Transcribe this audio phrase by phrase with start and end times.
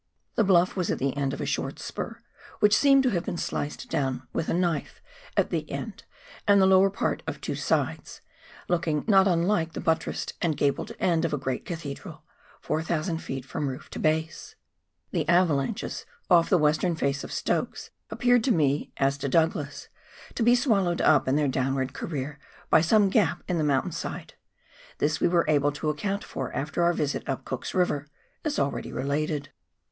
[0.33, 2.23] The bluif was at the end of a short spur,
[2.59, 4.99] which seemed to have been sliced down with a knife
[5.37, 6.05] at the end
[6.47, 8.21] and the lower part of two sides,
[8.67, 12.23] looking not unlike the but tressed and gabled end of a great cathedral,
[12.61, 13.45] 4,000 ft.
[13.45, 14.55] from roof to base.
[15.11, 19.87] The avalanches off the western face of Stokes appeared to me, as to Douglas,
[20.33, 22.39] to be swallowed up in their downward career
[22.71, 24.33] by some gap in the mountain side.
[24.97, 28.07] This we were able to account for after our visit up Cook's River,
[28.43, 29.49] as already related.